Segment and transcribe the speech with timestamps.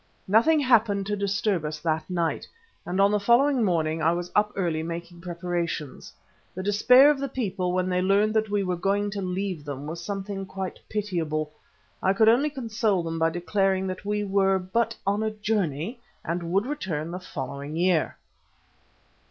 [0.27, 2.47] Nothing happened to disturb us that night,
[2.87, 6.11] and on the following morning I was up early making preparations.
[6.55, 9.85] The despair of the people when they learned that we were going to leave them
[9.85, 11.51] was something quite pitiable.
[12.01, 16.51] I could only console them by declaring that we were but on a journey, and
[16.51, 18.17] would return the following year.